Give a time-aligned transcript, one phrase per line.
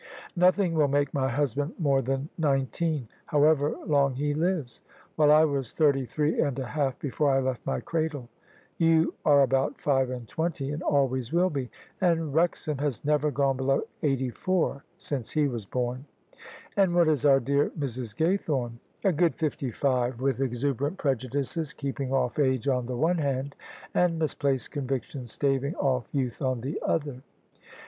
[0.35, 4.81] Nothing will make my husband more than nineteen, however long he lives:
[5.15, 8.27] while I was thirty three and a half before I left my cradle.
[8.79, 11.69] You are about five and twenty, and always will be:
[12.01, 16.05] and Wrexham has never gone below eighty four since he was born."
[16.75, 18.15] "And what is our dear Mrs.
[18.15, 23.55] Gaythome?"" A good fifty five, with exuberant prejudices keeping off age on the one hand,
[23.93, 27.21] and misplaced conviction staving off youth on the other."